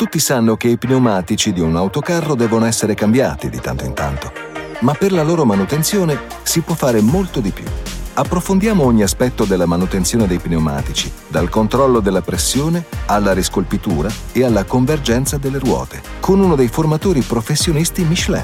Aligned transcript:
Tutti 0.00 0.18
sanno 0.18 0.56
che 0.56 0.68
i 0.68 0.78
pneumatici 0.78 1.52
di 1.52 1.60
un 1.60 1.76
autocarro 1.76 2.34
devono 2.34 2.64
essere 2.64 2.94
cambiati 2.94 3.50
di 3.50 3.60
tanto 3.60 3.84
in 3.84 3.92
tanto, 3.92 4.32
ma 4.78 4.94
per 4.94 5.12
la 5.12 5.22
loro 5.22 5.44
manutenzione 5.44 6.18
si 6.42 6.62
può 6.62 6.74
fare 6.74 7.02
molto 7.02 7.40
di 7.40 7.50
più. 7.50 7.66
Approfondiamo 8.14 8.82
ogni 8.82 9.02
aspetto 9.02 9.44
della 9.44 9.66
manutenzione 9.66 10.26
dei 10.26 10.38
pneumatici, 10.38 11.12
dal 11.28 11.50
controllo 11.50 12.00
della 12.00 12.22
pressione 12.22 12.86
alla 13.04 13.34
riscolpitura 13.34 14.10
e 14.32 14.42
alla 14.42 14.64
convergenza 14.64 15.36
delle 15.36 15.58
ruote, 15.58 16.00
con 16.18 16.40
uno 16.40 16.56
dei 16.56 16.68
formatori 16.68 17.20
professionisti 17.20 18.02
Michelin. 18.02 18.42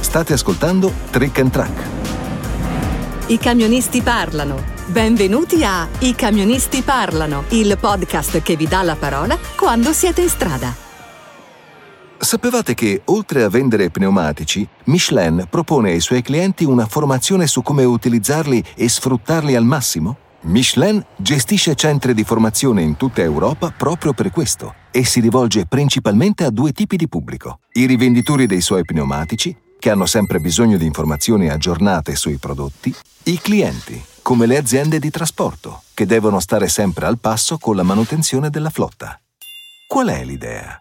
State 0.00 0.32
ascoltando 0.32 0.90
Trick 1.10 1.38
and 1.40 1.50
Track. 1.50 1.82
I 3.26 3.36
camionisti 3.36 4.00
parlano. 4.00 4.75
Benvenuti 4.88 5.64
a 5.64 5.88
I 5.98 6.14
camionisti 6.14 6.80
parlano, 6.80 7.42
il 7.48 7.76
podcast 7.76 8.40
che 8.40 8.54
vi 8.54 8.68
dà 8.68 8.82
la 8.82 8.94
parola 8.94 9.36
quando 9.56 9.92
siete 9.92 10.22
in 10.22 10.28
strada. 10.28 10.72
Sapevate 12.16 12.74
che, 12.74 13.02
oltre 13.06 13.42
a 13.42 13.48
vendere 13.48 13.90
pneumatici, 13.90 14.66
Michelin 14.84 15.48
propone 15.50 15.90
ai 15.90 15.98
suoi 15.98 16.22
clienti 16.22 16.62
una 16.62 16.86
formazione 16.86 17.48
su 17.48 17.62
come 17.62 17.82
utilizzarli 17.82 18.62
e 18.76 18.88
sfruttarli 18.88 19.56
al 19.56 19.64
massimo? 19.64 20.18
Michelin 20.42 21.04
gestisce 21.16 21.74
centri 21.74 22.14
di 22.14 22.22
formazione 22.22 22.82
in 22.82 22.96
tutta 22.96 23.22
Europa 23.22 23.74
proprio 23.76 24.12
per 24.12 24.30
questo 24.30 24.72
e 24.92 25.04
si 25.04 25.18
rivolge 25.18 25.66
principalmente 25.66 26.44
a 26.44 26.50
due 26.50 26.70
tipi 26.70 26.96
di 26.96 27.08
pubblico. 27.08 27.58
I 27.72 27.86
rivenditori 27.86 28.46
dei 28.46 28.60
suoi 28.60 28.84
pneumatici, 28.84 29.54
che 29.80 29.90
hanno 29.90 30.06
sempre 30.06 30.38
bisogno 30.38 30.76
di 30.76 30.86
informazioni 30.86 31.48
aggiornate 31.48 32.14
sui 32.14 32.36
prodotti, 32.36 32.94
i 33.24 33.38
clienti, 33.40 34.00
come 34.26 34.46
le 34.46 34.56
aziende 34.56 34.98
di 34.98 35.08
trasporto, 35.08 35.82
che 35.94 36.04
devono 36.04 36.40
stare 36.40 36.66
sempre 36.66 37.06
al 37.06 37.20
passo 37.20 37.58
con 37.58 37.76
la 37.76 37.84
manutenzione 37.84 38.50
della 38.50 38.70
flotta. 38.70 39.16
Qual 39.86 40.08
è 40.08 40.24
l'idea? 40.24 40.76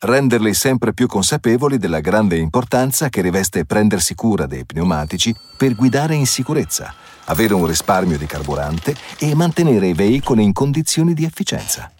Renderli 0.00 0.52
sempre 0.52 0.92
più 0.92 1.06
consapevoli 1.06 1.78
della 1.78 2.00
grande 2.00 2.36
importanza 2.36 3.08
che 3.08 3.22
riveste 3.22 3.64
prendersi 3.64 4.14
cura 4.14 4.44
dei 4.44 4.66
pneumatici 4.66 5.34
per 5.56 5.74
guidare 5.74 6.14
in 6.14 6.26
sicurezza, 6.26 6.94
avere 7.24 7.54
un 7.54 7.64
risparmio 7.64 8.18
di 8.18 8.26
carburante 8.26 8.94
e 9.16 9.34
mantenere 9.34 9.86
i 9.86 9.94
veicoli 9.94 10.42
in 10.42 10.52
condizioni 10.52 11.14
di 11.14 11.24
efficienza. 11.24 11.90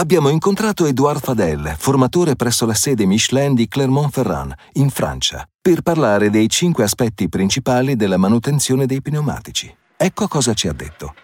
Abbiamo 0.00 0.28
incontrato 0.28 0.86
Edouard 0.86 1.22
Fadel, 1.22 1.76
formatore 1.78 2.34
presso 2.34 2.66
la 2.66 2.74
sede 2.74 3.06
Michelin 3.06 3.54
di 3.54 3.68
Clermont-Ferrand, 3.68 4.54
in 4.72 4.90
Francia, 4.90 5.48
per 5.62 5.82
parlare 5.82 6.30
dei 6.30 6.48
cinque 6.48 6.82
aspetti 6.82 7.28
principali 7.28 7.94
della 7.94 8.16
manutenzione 8.16 8.86
dei 8.86 9.00
pneumatici. 9.00 9.72
Ecco 9.98 10.28
cosa 10.28 10.52
ci 10.52 10.68
ha 10.68 10.74
detto. 10.74 11.14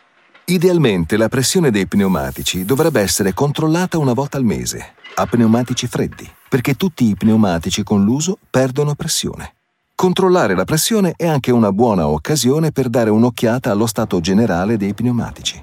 Idealmente 0.46 1.18
la 1.18 1.28
pressione 1.28 1.70
dei 1.70 1.86
pneumatici 1.86 2.64
dovrebbe 2.64 3.00
essere 3.00 3.34
controllata 3.34 3.98
una 3.98 4.14
volta 4.14 4.38
al 4.38 4.44
mese, 4.44 4.94
a 5.14 5.26
pneumatici 5.26 5.86
freddi, 5.86 6.28
perché 6.48 6.74
tutti 6.74 7.04
i 7.04 7.14
pneumatici 7.14 7.82
con 7.82 8.02
l'uso 8.02 8.38
perdono 8.48 8.94
pressione. 8.94 9.54
Controllare 9.94 10.54
la 10.54 10.64
pressione 10.64 11.12
è 11.16 11.26
anche 11.26 11.52
una 11.52 11.70
buona 11.70 12.08
occasione 12.08 12.72
per 12.72 12.88
dare 12.88 13.10
un'occhiata 13.10 13.70
allo 13.70 13.86
stato 13.86 14.20
generale 14.20 14.78
dei 14.78 14.94
pneumatici. 14.94 15.62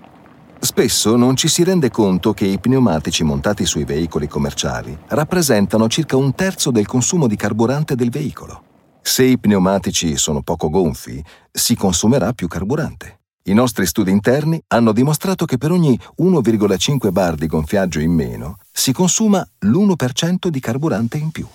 Spesso 0.59 1.15
non 1.15 1.35
ci 1.35 1.47
si 1.47 1.63
rende 1.63 1.89
conto 1.89 2.33
che 2.33 2.45
i 2.45 2.59
pneumatici 2.59 3.23
montati 3.23 3.65
sui 3.65 3.85
veicoli 3.85 4.27
commerciali 4.27 4.95
rappresentano 5.07 5.87
circa 5.87 6.15
un 6.15 6.35
terzo 6.35 6.69
del 6.69 6.85
consumo 6.85 7.27
di 7.27 7.35
carburante 7.35 7.95
del 7.95 8.11
veicolo. 8.11 8.63
Se 9.09 9.23
i 9.23 9.39
pneumatici 9.39 10.17
sono 10.17 10.43
poco 10.43 10.69
gonfi, 10.69 11.21
si 11.51 11.75
consumerà 11.75 12.31
più 12.33 12.47
carburante. 12.47 13.21
I 13.45 13.53
nostri 13.53 13.87
studi 13.87 14.11
interni 14.11 14.61
hanno 14.67 14.91
dimostrato 14.91 15.45
che 15.45 15.57
per 15.57 15.71
ogni 15.71 15.99
1,5 16.19 17.09
bar 17.11 17.33
di 17.33 17.47
gonfiaggio 17.47 17.99
in 17.99 18.11
meno 18.11 18.59
si 18.71 18.93
consuma 18.93 19.43
l'1% 19.61 20.49
di 20.49 20.59
carburante 20.59 21.17
in 21.17 21.31
più. 21.31 21.47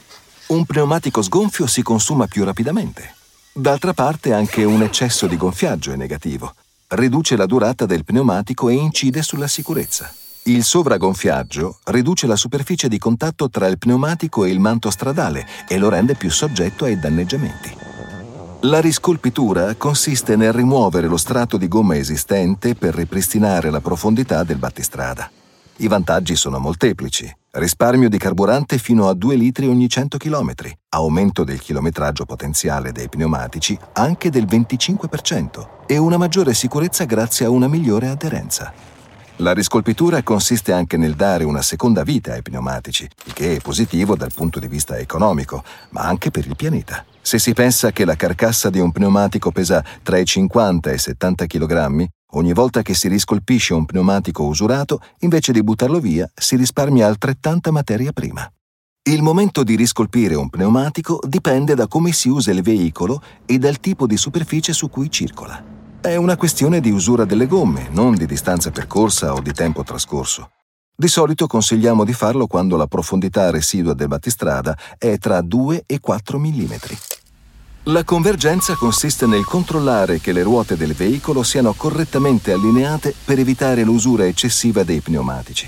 Un 0.49 0.65
pneumatico 0.65 1.23
sgonfio 1.23 1.69
si 1.69 1.83
consuma 1.83 2.27
più 2.27 2.43
rapidamente. 2.43 3.15
D'altra 3.53 3.95
parte 3.95 4.33
anche 4.33 4.65
un 4.65 4.83
eccesso 4.83 5.29
di 5.29 5.37
gonfiaggio 5.37 5.93
è 5.93 5.97
negativo. 5.97 6.55
Riduce 6.89 7.37
la 7.37 7.47
durata 7.47 7.87
del 7.87 8.05
pneumatico 8.05 8.69
e 8.69 8.75
incide 8.75 9.23
sulla 9.23 9.47
sicurezza. 9.47 10.13
Il 10.47 10.63
sovragonfiaggio 10.63 11.79
riduce 11.85 12.27
la 12.27 12.37
superficie 12.37 12.87
di 12.87 12.99
contatto 12.99 13.49
tra 13.49 13.67
il 13.67 13.79
pneumatico 13.79 14.45
e 14.45 14.51
il 14.51 14.61
manto 14.61 14.91
stradale 14.91 15.47
e 15.67 15.79
lo 15.79 15.89
rende 15.89 16.17
più 16.17 16.31
soggetto 16.31 16.85
ai 16.85 16.99
danneggiamenti. 16.99 17.75
La 18.61 18.79
riscolpitura 18.79 19.75
consiste 19.77 20.37
nel 20.37 20.53
rimuovere 20.53 21.07
lo 21.07 21.17
strato 21.17 21.57
di 21.57 21.67
gomma 21.67 21.97
esistente 21.97 22.75
per 22.75 22.95
ripristinare 22.95 23.71
la 23.71 23.81
profondità 23.81 24.45
del 24.45 24.59
battistrada. 24.59 25.31
I 25.77 25.89
vantaggi 25.89 26.37
sono 26.37 26.59
molteplici. 26.59 27.35
Risparmio 27.53 28.11
di 28.11 28.19
carburante 28.19 28.77
fino 28.77 29.09
a 29.09 29.15
2 29.15 29.37
litri 29.37 29.67
ogni 29.67 29.89
100 29.89 30.19
km, 30.19 30.53
aumento 30.91 31.43
del 31.45 31.59
chilometraggio 31.59 32.27
potenziale 32.27 32.93
dei 32.93 33.09
pneumatici 33.09 33.79
anche 33.95 34.29
del 34.29 34.45
25% 34.45 35.87
e 35.87 35.97
una 35.97 36.19
maggiore 36.19 36.53
sicurezza 36.53 37.05
grazie 37.05 37.47
a 37.47 37.51
una 37.51 37.67
migliore 37.67 38.09
aderenza. 38.09 38.94
La 39.39 39.53
riscolpitura 39.53 40.23
consiste 40.23 40.73
anche 40.73 40.97
nel 40.97 41.17
dare 41.17 41.43
una 41.43 41.61
seconda 41.61 42.05
vita 42.05 42.35
ai 42.35 42.43
pneumatici, 42.43 43.09
il 43.25 43.33
che 43.33 43.57
è 43.57 43.61
positivo 43.61 44.15
dal 44.15 44.33
punto 44.33 44.61
di 44.61 44.69
vista 44.69 44.97
economico, 44.97 45.65
ma 45.91 46.03
anche 46.03 46.31
per 46.31 46.47
il 46.47 46.55
pianeta. 46.55 47.05
Se 47.21 47.41
si 47.41 47.53
pensa 47.53 47.91
che 47.91 48.05
la 48.05 48.15
carcassa 48.15 48.71
di 48.71 48.79
un 48.79 48.93
pneumatico 48.93 49.51
pesa 49.51 49.85
tra 50.05 50.19
i 50.19 50.25
50 50.25 50.91
e 50.91 50.95
i 50.95 50.99
70 50.99 51.47
kg, 51.47 52.07
ogni 52.35 52.53
volta 52.53 52.83
che 52.83 52.95
si 52.95 53.09
riscolpisce 53.09 53.75
un 53.75 53.87
pneumatico 53.87 54.45
usurato, 54.45 55.01
invece 55.21 55.51
di 55.51 55.65
buttarlo 55.65 55.99
via, 55.99 56.31
si 56.33 56.55
risparmia 56.55 57.09
altrettanta 57.09 57.73
materia 57.73 58.13
prima. 58.13 58.49
Il 59.03 59.23
momento 59.23 59.65
di 59.65 59.75
riscolpire 59.75 60.37
un 60.37 60.49
pneumatico 60.49 61.19
dipende 61.27 61.75
da 61.75 61.89
come 61.89 62.13
si 62.13 62.29
usa 62.29 62.53
il 62.53 62.63
veicolo 62.63 63.21
e 63.47 63.59
dal 63.59 63.81
tipo 63.81 64.07
di 64.07 64.17
superficie 64.17 64.73
su 64.73 64.89
cui 64.89 65.11
circola. 65.11 65.74
È 66.05 66.17
una 66.17 66.37
questione 66.37 66.81
di 66.81 66.91
usura 66.91 67.25
delle 67.25 67.47
gomme, 67.47 67.89
non 67.91 68.15
di 68.15 68.27
distanza 68.27 68.71
percorsa 68.71 69.33
o 69.33 69.41
di 69.41 69.53
tempo 69.53 69.83
trascorso. 69.85 70.51
Di 70.95 71.09
solito 71.09 71.47
consigliamo 71.47 72.05
di 72.05 72.13
farlo 72.13 72.47
quando 72.47 72.77
la 72.77 72.87
profondità 72.87 73.51
residua 73.51 73.95
del 73.95 74.09
battistrada 74.09 74.77
è 74.99 75.17
tra 75.17 75.41
2 75.41 75.85
e 75.87 76.01
4 76.01 76.39
mm. 76.39 76.73
La 77.85 78.05
convergenza 78.05 78.75
consiste 78.75 79.25
nel 79.25 79.47
controllare 79.47 80.21
che 80.21 80.33
le 80.33 80.43
ruote 80.43 80.77
del 80.77 80.93
veicolo 80.93 81.43
siano 81.43 81.73
correttamente 81.73 82.53
allineate 82.53 83.15
per 83.25 83.39
evitare 83.39 83.83
l'usura 83.83 84.27
eccessiva 84.27 84.83
dei 84.83 85.01
pneumatici. 85.01 85.67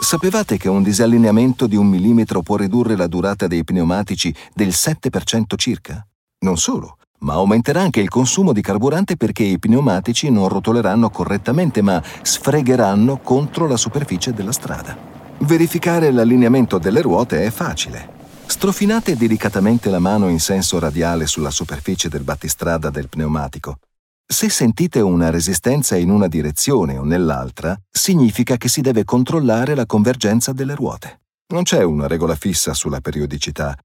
Sapevate 0.00 0.56
che 0.56 0.70
un 0.70 0.82
disallineamento 0.82 1.66
di 1.66 1.76
un 1.76 1.86
millimetro 1.86 2.40
può 2.40 2.56
ridurre 2.56 2.96
la 2.96 3.08
durata 3.08 3.46
dei 3.46 3.62
pneumatici 3.62 4.34
del 4.54 4.68
7% 4.68 5.54
circa? 5.54 6.02
Non 6.38 6.56
solo, 6.56 6.96
ma 7.26 7.34
aumenterà 7.34 7.80
anche 7.80 7.98
il 7.98 8.08
consumo 8.08 8.52
di 8.52 8.62
carburante 8.62 9.16
perché 9.16 9.42
i 9.42 9.58
pneumatici 9.58 10.30
non 10.30 10.48
rotoleranno 10.48 11.10
correttamente 11.10 11.82
ma 11.82 12.00
sfregheranno 12.22 13.18
contro 13.18 13.66
la 13.66 13.76
superficie 13.76 14.32
della 14.32 14.52
strada. 14.52 14.96
Verificare 15.38 16.12
l'allineamento 16.12 16.78
delle 16.78 17.02
ruote 17.02 17.44
è 17.44 17.50
facile. 17.50 18.14
Strofinate 18.46 19.16
delicatamente 19.16 19.90
la 19.90 19.98
mano 19.98 20.28
in 20.28 20.38
senso 20.38 20.78
radiale 20.78 21.26
sulla 21.26 21.50
superficie 21.50 22.08
del 22.08 22.22
battistrada 22.22 22.90
del 22.90 23.08
pneumatico. 23.08 23.78
Se 24.24 24.48
sentite 24.48 25.00
una 25.00 25.28
resistenza 25.30 25.96
in 25.96 26.10
una 26.10 26.28
direzione 26.28 26.96
o 26.96 27.02
nell'altra, 27.02 27.76
significa 27.90 28.56
che 28.56 28.68
si 28.68 28.80
deve 28.80 29.02
controllare 29.02 29.74
la 29.74 29.84
convergenza 29.84 30.52
delle 30.52 30.76
ruote. 30.76 31.22
Non 31.48 31.64
c'è 31.64 31.82
una 31.82 32.06
regola 32.06 32.36
fissa 32.36 32.72
sulla 32.72 33.00
periodicità, 33.00 33.76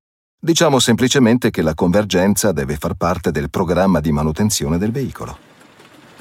Diciamo 0.43 0.79
semplicemente 0.79 1.51
che 1.51 1.61
la 1.61 1.75
convergenza 1.75 2.51
deve 2.51 2.75
far 2.75 2.95
parte 2.95 3.29
del 3.29 3.51
programma 3.51 3.99
di 3.99 4.11
manutenzione 4.11 4.79
del 4.79 4.89
veicolo. 4.89 5.37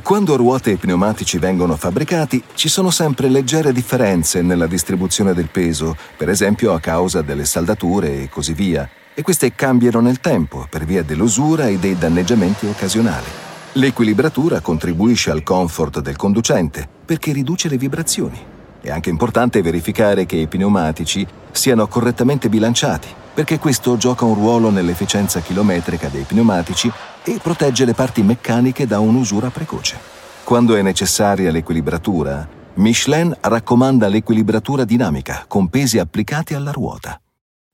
Quando 0.03 0.37
ruote 0.37 0.73
e 0.73 0.77
pneumatici 0.77 1.39
vengono 1.39 1.75
fabbricati, 1.75 2.43
ci 2.53 2.69
sono 2.69 2.91
sempre 2.91 3.31
leggere 3.31 3.73
differenze 3.73 4.43
nella 4.43 4.67
distribuzione 4.67 5.33
del 5.33 5.49
peso, 5.49 5.97
per 6.19 6.29
esempio 6.29 6.75
a 6.75 6.81
causa 6.81 7.23
delle 7.23 7.47
saldature 7.47 8.25
e 8.25 8.29
così 8.29 8.53
via, 8.53 8.87
e 9.15 9.23
queste 9.23 9.55
cambiano 9.55 10.01
nel 10.01 10.21
tempo 10.21 10.67
per 10.69 10.85
via 10.85 11.03
dell'usura 11.03 11.69
e 11.69 11.79
dei 11.79 11.97
danneggiamenti 11.97 12.67
occasionali. 12.67 13.29
L'equilibratura 13.73 14.61
contribuisce 14.61 15.31
al 15.31 15.43
comfort 15.43 16.01
del 16.01 16.17
conducente 16.17 16.87
perché 17.07 17.33
riduce 17.33 17.71
le 17.71 17.79
vibrazioni. 17.79 18.39
È 18.83 18.91
anche 18.91 19.09
importante 19.09 19.63
verificare 19.63 20.27
che 20.27 20.37
i 20.37 20.47
pneumatici 20.47 21.27
siano 21.53 21.89
correttamente 21.89 22.51
bilanciati 22.51 23.20
perché 23.33 23.59
questo 23.59 23.97
gioca 23.97 24.25
un 24.25 24.35
ruolo 24.35 24.71
nell'efficienza 24.71 25.41
chilometrica 25.41 26.09
dei 26.09 26.23
pneumatici 26.23 26.91
e 27.25 27.39
protegge 27.43 27.85
le 27.85 27.95
parti 27.95 28.23
meccaniche 28.23 28.87
da 28.87 28.99
un'usura 28.99 29.51
precoce. 29.51 29.99
Quando 30.45 30.75
è 30.75 30.83
necessaria 30.83 31.51
l'equilibratura, 31.51 32.49
Michelin 32.75 33.37
raccomanda 33.41 34.09
l'equilibratura 34.09 34.85
dinamica 34.85 35.45
con 35.47 35.69
pesi 35.69 35.99
applicati 35.99 36.55
alla 36.55 36.73
ruota. 36.73 37.21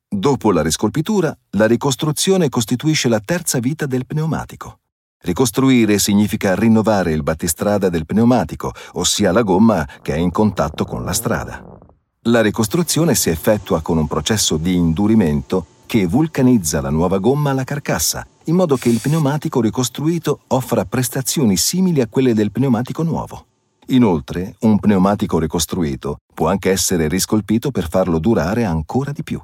Dopo 0.09 0.53
la 0.53 0.63
riscolpitura, 0.63 1.37
la 1.51 1.67
ricostruzione 1.67 2.49
costituisce 2.49 3.09
la 3.09 3.21
terza 3.21 3.59
vita 3.59 3.87
del 3.87 4.07
pneumatico. 4.07 4.79
Ricostruire 5.23 5.99
significa 5.99 6.55
rinnovare 6.55 7.13
il 7.13 7.23
battistrada 7.23 7.89
del 7.89 8.07
pneumatico, 8.07 8.73
ossia 8.93 9.33
la 9.33 9.43
gomma 9.43 9.87
che 10.03 10.15
è 10.15 10.19
in 10.19 10.31
contatto 10.31 10.85
con 10.85 11.05
la 11.05 11.13
strada. 11.13 11.76
La 12.29 12.41
ricostruzione 12.41 13.15
si 13.15 13.31
effettua 13.31 13.81
con 13.83 13.99
un 13.99 14.09
processo 14.09 14.57
di 14.57 14.75
indurimento 14.75 15.65
che 15.87 16.09
vulcanizza 16.09 16.81
la 16.81 16.91
nuova 16.91 17.19
gomma 17.19 17.51
alla 17.51 17.63
carcassa, 17.63 18.27
in 18.47 18.57
modo 18.57 18.75
che 18.77 18.89
il 18.89 18.99
pneumatico 19.01 19.61
ricostruito 19.61 20.41
offra 20.49 20.85
prestazioni 20.87 21.57
simili 21.57 22.01
a 22.01 22.09
quelle 22.09 22.35
del 22.35 22.51
pneumatico 22.51 23.05
nuovo. 23.05 23.47
Inoltre, 23.91 24.57
un 24.63 24.81
pneumatico 24.81 25.39
ricostruito 25.39 26.17
può 26.35 26.49
anche 26.49 26.73
essere 26.73 27.07
riscolpito 27.07 27.71
per 27.71 27.89
farlo 27.89 28.19
durare 28.19 28.65
ancora 28.65 29.13
di 29.13 29.23
più. 29.23 29.41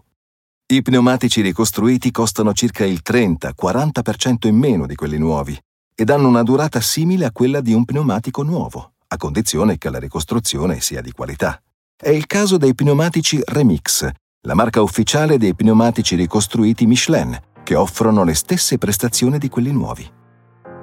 I 0.67 0.83
pneumatici 0.83 1.41
ricostruiti 1.41 2.11
costano 2.11 2.53
circa 2.53 2.85
il 2.85 3.01
30-40% 3.05 4.49
in 4.49 4.57
meno 4.57 4.87
di 4.87 4.97
quelli 4.97 5.19
nuovi 5.19 5.57
ed 5.95 6.11
hanno 6.11 6.27
una 6.27 6.43
durata 6.43 6.81
simile 6.81 7.27
a 7.27 7.31
quella 7.31 7.61
di 7.61 7.75
un 7.75 7.85
pneumatico 7.85 8.43
nuovo, 8.43 8.95
a 9.07 9.17
condizione 9.17 9.79
che 9.79 9.89
la 9.89 10.01
ricostruzione 10.01 10.81
sia 10.81 11.01
di 11.01 11.13
qualità. 11.13 11.63
È 12.05 12.09
il 12.09 12.27
caso 12.27 12.57
dei 12.57 12.75
pneumatici 12.75 13.41
Remix, 13.45 14.11
la 14.49 14.55
marca 14.55 14.83
ufficiale 14.83 15.39
dei 15.39 15.55
pneumatici 15.55 16.17
ricostruiti 16.17 16.85
Michelin, 16.85 17.39
che 17.63 17.77
offrono 17.77 18.25
le 18.25 18.35
stesse 18.35 18.77
prestazioni 18.77 19.39
di 19.39 19.49
quelli 19.49 19.71
nuovi. 19.71 20.05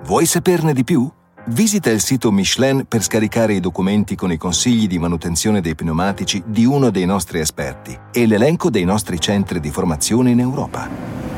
Vuoi 0.05 0.25
saperne 0.25 0.71
di 0.71 0.85
più? 0.85 1.11
Visita 1.47 1.89
il 1.89 1.99
sito 1.99 2.31
Michelin 2.31 2.85
per 2.87 3.03
scaricare 3.03 3.51
i 3.53 3.59
documenti 3.59 4.15
con 4.15 4.31
i 4.31 4.37
consigli 4.37 4.87
di 4.87 4.97
manutenzione 4.97 5.59
dei 5.59 5.75
pneumatici 5.75 6.41
di 6.45 6.63
uno 6.63 6.89
dei 6.89 7.05
nostri 7.05 7.41
esperti 7.41 7.99
e 8.13 8.25
l'elenco 8.25 8.69
dei 8.69 8.85
nostri 8.85 9.19
centri 9.19 9.59
di 9.59 9.71
formazione 9.71 10.31
in 10.31 10.39
Europa. 10.39 11.28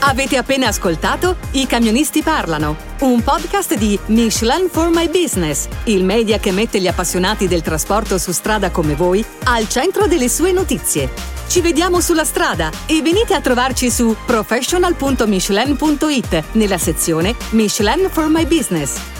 Avete 0.00 0.36
appena 0.36 0.68
ascoltato 0.68 1.36
I 1.52 1.66
camionisti 1.66 2.22
parlano, 2.22 2.76
un 3.00 3.20
podcast 3.20 3.74
di 3.74 3.98
Michelin 4.06 4.68
for 4.70 4.90
My 4.90 5.08
Business, 5.08 5.66
il 5.84 6.04
media 6.04 6.38
che 6.38 6.52
mette 6.52 6.80
gli 6.80 6.86
appassionati 6.86 7.48
del 7.48 7.62
trasporto 7.62 8.16
su 8.16 8.30
strada 8.30 8.70
come 8.70 8.94
voi 8.94 9.24
al 9.44 9.68
centro 9.68 10.06
delle 10.06 10.28
sue 10.28 10.52
notizie. 10.52 11.10
Ci 11.48 11.60
vediamo 11.60 12.00
sulla 12.00 12.24
strada 12.24 12.70
e 12.86 13.02
venite 13.02 13.34
a 13.34 13.40
trovarci 13.40 13.90
su 13.90 14.14
professional.michelin.it 14.24 16.44
nella 16.52 16.78
sezione 16.78 17.34
Michelin 17.50 18.08
for 18.08 18.28
My 18.28 18.46
Business. 18.46 19.17